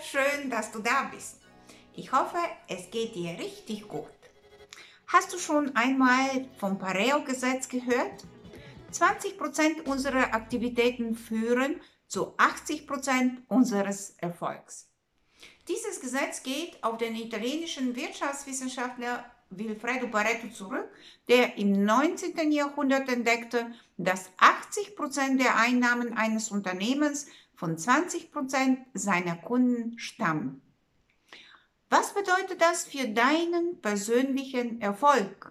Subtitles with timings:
[0.00, 1.40] Schön, dass du da bist.
[1.94, 4.04] Ich hoffe, es geht dir richtig gut.
[5.06, 8.24] Hast du schon einmal vom Pareo-Gesetz gehört?
[8.92, 14.88] 20% unserer Aktivitäten führen zu 80% unseres Erfolgs.
[15.68, 20.88] Dieses Gesetz geht auf den italienischen Wirtschaftswissenschaftler Wilfredo Pareto zurück,
[21.28, 22.52] der im 19.
[22.52, 27.26] Jahrhundert entdeckte, dass 80% der Einnahmen eines Unternehmens
[27.56, 30.62] von 20% seiner Kunden stammen.
[31.88, 35.50] Was bedeutet das für deinen persönlichen Erfolg?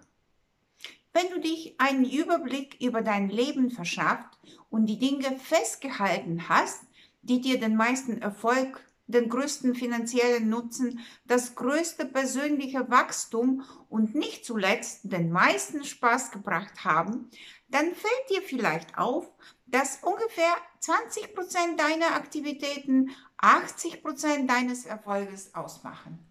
[1.12, 4.38] Wenn du dich einen Überblick über dein Leben verschafft
[4.70, 6.84] und die Dinge festgehalten hast,
[7.22, 14.44] die dir den meisten Erfolg, den größten finanziellen Nutzen, das größte persönliche Wachstum und nicht
[14.44, 17.30] zuletzt den meisten Spaß gebracht haben,
[17.68, 19.30] dann fällt dir vielleicht auf,
[19.66, 26.25] dass ungefähr 20% deiner Aktivitäten 80% deines Erfolges ausmachen.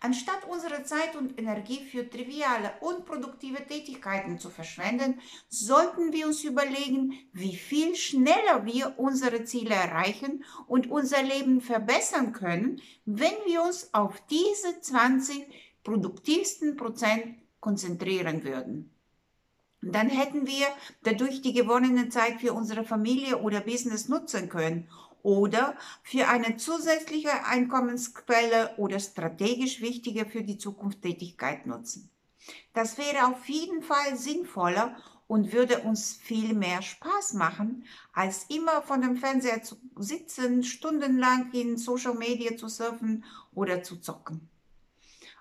[0.00, 7.18] Anstatt unsere Zeit und Energie für triviale, unproduktive Tätigkeiten zu verschwenden, sollten wir uns überlegen,
[7.32, 13.92] wie viel schneller wir unsere Ziele erreichen und unser Leben verbessern können, wenn wir uns
[13.92, 15.46] auf diese 20
[15.82, 18.90] produktivsten Prozent konzentrieren würden.
[19.82, 20.66] Dann hätten wir
[21.02, 24.88] dadurch die gewonnene Zeit für unsere Familie oder Business nutzen können
[25.26, 32.08] oder für eine zusätzliche Einkommensquelle oder strategisch wichtige für die Zukunft Tätigkeit nutzen.
[32.72, 38.82] Das wäre auf jeden Fall sinnvoller und würde uns viel mehr Spaß machen, als immer
[38.82, 44.48] von dem Fernseher zu sitzen, stundenlang in Social Media zu surfen oder zu zocken.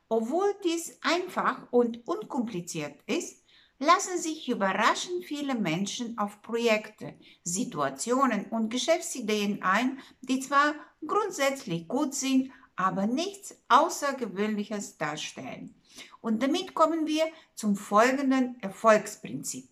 [0.10, 3.45] Obwohl dies einfach und unkompliziert ist,
[3.80, 12.14] lassen sich überraschend viele Menschen auf Projekte, Situationen und Geschäftsideen ein, die zwar grundsätzlich gut
[12.14, 15.76] sind, aber nichts Außergewöhnliches darstellen.
[16.22, 19.70] Und damit kommen wir zum folgenden Erfolgsprinzip.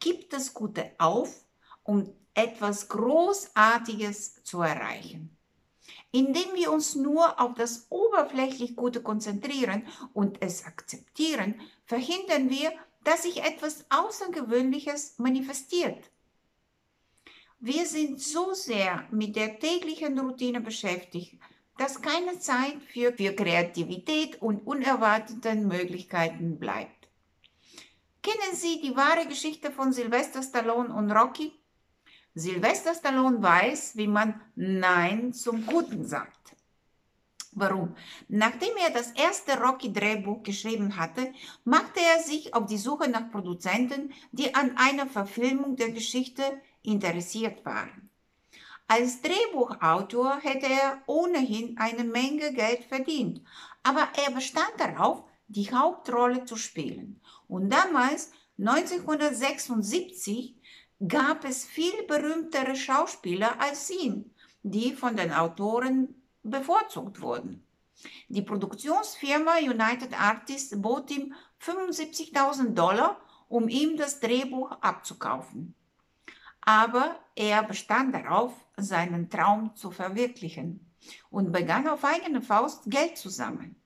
[0.00, 1.44] Gib das Gute auf,
[1.82, 5.36] um etwas Großartiges zu erreichen.
[6.10, 12.72] Indem wir uns nur auf das oberflächlich Gute konzentrieren und es akzeptieren, verhindern wir,
[13.04, 16.10] dass sich etwas Außergewöhnliches manifestiert.
[17.60, 21.38] Wir sind so sehr mit der täglichen Routine beschäftigt,
[21.78, 27.08] dass keine Zeit für, für Kreativität und unerwarteten Möglichkeiten bleibt.
[28.22, 31.52] Kennen Sie die wahre Geschichte von Sylvester Stallone und Rocky?
[32.34, 36.51] Sylvester Stallone weiß, wie man Nein zum Guten sagt.
[37.54, 37.94] Warum?
[38.28, 44.14] Nachdem er das erste Rocky-Drehbuch geschrieben hatte, machte er sich auf die Suche nach Produzenten,
[44.32, 46.42] die an einer Verfilmung der Geschichte
[46.82, 48.08] interessiert waren.
[48.88, 53.42] Als Drehbuchautor hätte er ohnehin eine Menge Geld verdient,
[53.82, 57.20] aber er bestand darauf, die Hauptrolle zu spielen.
[57.48, 60.56] Und damals, 1976,
[61.06, 67.66] gab es viel berühmtere Schauspieler als ihn, die von den Autoren bevorzugt wurden.
[68.28, 75.74] Die Produktionsfirma United Artists bot ihm 75.000 Dollar, um ihm das Drehbuch abzukaufen.
[76.60, 80.92] Aber er bestand darauf, seinen Traum zu verwirklichen
[81.30, 83.76] und begann auf eigene Faust Geld zu sammeln.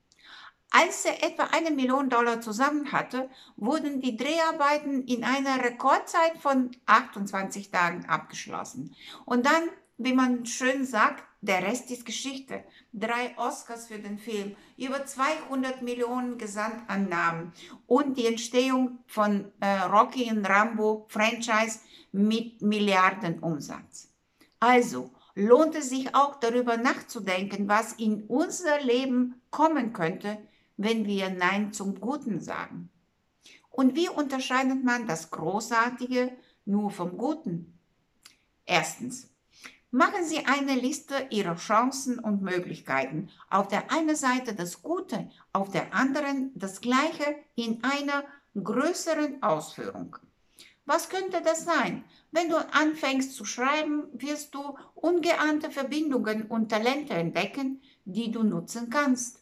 [0.70, 6.70] Als er etwa eine Million Dollar zusammen hatte, wurden die Dreharbeiten in einer Rekordzeit von
[6.86, 8.94] 28 Tagen abgeschlossen.
[9.24, 12.64] Und dann, wie man schön sagt, der Rest ist Geschichte.
[12.92, 17.52] Drei Oscars für den Film, über 200 Millionen Gesamtannahmen
[17.86, 21.80] und die Entstehung von äh, Rocky und Rambo Franchise
[22.12, 24.12] mit Milliardenumsatz.
[24.58, 30.38] Also lohnt es sich auch darüber nachzudenken, was in unser Leben kommen könnte,
[30.76, 32.90] wenn wir Nein zum Guten sagen.
[33.70, 36.32] Und wie unterscheidet man das Großartige
[36.64, 37.78] nur vom Guten?
[38.64, 39.30] Erstens,
[39.90, 43.28] Machen Sie eine Liste Ihrer Chancen und Möglichkeiten.
[43.48, 48.24] Auf der einen Seite das Gute, auf der anderen das Gleiche in einer
[48.62, 50.16] größeren Ausführung.
[50.86, 52.04] Was könnte das sein?
[52.30, 58.90] Wenn du anfängst zu schreiben, wirst du ungeahnte Verbindungen und Talente entdecken, die du nutzen
[58.90, 59.40] kannst.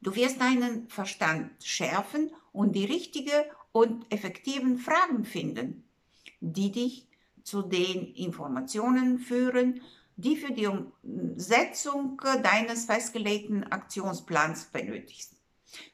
[0.00, 5.84] Du wirst deinen Verstand schärfen und die richtigen und effektiven Fragen finden,
[6.40, 7.06] die dich
[7.44, 9.80] zu den Informationen führen,
[10.16, 15.34] die für die Umsetzung deines festgelegten Aktionsplans benötigst.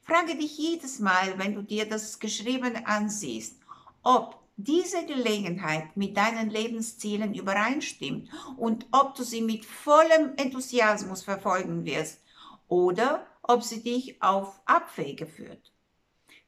[0.03, 3.59] Frage dich jedes Mal, wenn du dir das Geschriebene ansiehst,
[4.03, 11.85] ob diese Gelegenheit mit deinen Lebenszielen übereinstimmt und ob du sie mit vollem Enthusiasmus verfolgen
[11.85, 12.21] wirst
[12.69, 15.73] oder ob sie dich auf Abwege führt.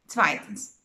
[0.06, 0.77] Zweitens,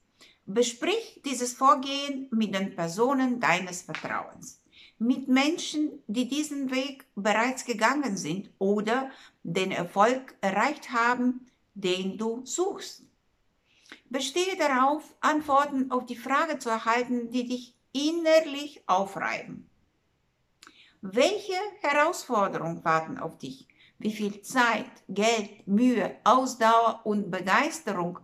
[0.45, 4.62] besprich dieses Vorgehen mit den Personen deines Vertrauens,
[5.00, 9.10] mit Menschen, die diesen Weg bereits gegangen sind oder
[9.44, 13.04] den Erfolg erreicht haben, den du suchst.
[14.10, 19.69] Bestehe darauf, Antworten auf die Frage zu erhalten, die dich innerlich aufreiben.
[21.01, 23.68] Welche Herausforderungen warten auf dich?
[24.00, 28.19] Wie viel Zeit, Geld, Mühe, Ausdauer und Begeisterung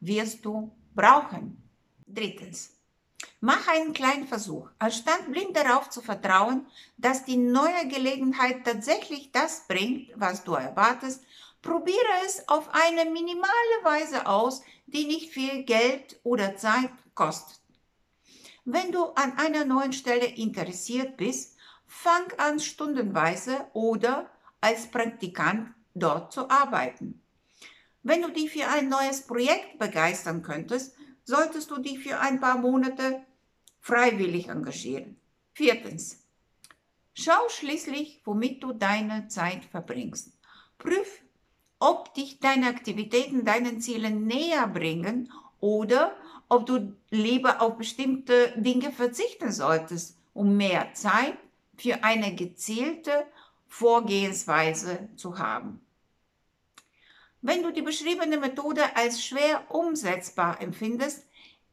[0.00, 1.63] wirst du brauchen?
[2.06, 2.70] Drittens.
[3.40, 6.66] Mach einen kleinen Versuch, anstatt blind darauf zu vertrauen,
[6.96, 11.22] dass die neue Gelegenheit tatsächlich das bringt, was du erwartest,
[11.62, 17.60] probiere es auf eine minimale Weise aus, die nicht viel Geld oder Zeit kostet.
[18.64, 21.56] Wenn du an einer neuen Stelle interessiert bist,
[21.86, 24.30] fang an stundenweise oder
[24.60, 27.20] als Praktikant dort zu arbeiten.
[28.02, 32.58] Wenn du dich für ein neues Projekt begeistern könntest, solltest du dich für ein paar
[32.58, 33.22] Monate
[33.80, 35.16] freiwillig engagieren.
[35.52, 36.22] Viertens.
[37.14, 40.32] Schau schließlich, womit du deine Zeit verbringst.
[40.78, 41.24] Prüf
[41.84, 45.30] ob dich deine Aktivitäten deinen Zielen näher bringen
[45.60, 46.16] oder
[46.48, 51.36] ob du lieber auf bestimmte Dinge verzichten solltest, um mehr Zeit
[51.76, 53.26] für eine gezielte
[53.68, 55.83] Vorgehensweise zu haben.
[57.46, 61.26] Wenn du die beschriebene Methode als schwer umsetzbar empfindest,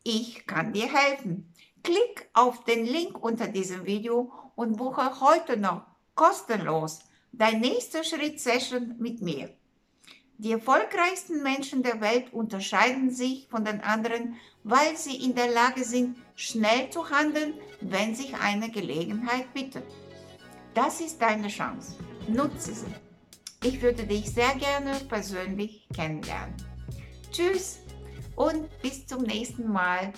[0.04, 1.54] ich kann dir helfen.
[1.82, 5.84] Klick auf den Link unter diesem Video und buche heute noch
[6.14, 7.00] kostenlos
[7.32, 9.50] dein nächster Schritt Session mit mir.
[10.40, 14.36] Die erfolgreichsten Menschen der Welt unterscheiden sich von den anderen,
[14.66, 19.86] weil sie in der Lage sind, schnell zu handeln, wenn sich eine Gelegenheit bittet.
[20.74, 21.96] Das ist deine Chance.
[22.28, 23.11] Nutze sie.
[23.64, 26.56] Ich würde dich sehr gerne persönlich kennenlernen.
[27.32, 27.82] Tschüss
[28.36, 30.14] und bis zum nächsten Mal.